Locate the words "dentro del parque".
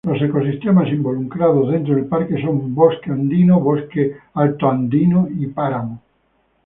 1.71-2.41